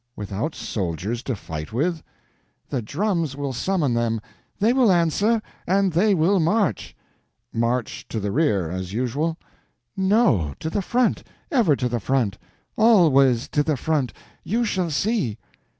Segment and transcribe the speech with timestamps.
[0.15, 2.01] "Without soldiers to fight with?"
[2.69, 4.19] "The drums will summon them.
[4.57, 6.95] They will answer, and they will march."
[7.53, 9.37] "March to the rear, as usual?"
[9.95, 14.11] "No; to the front—ever to the front—always to the front!
[14.43, 15.37] You shall see."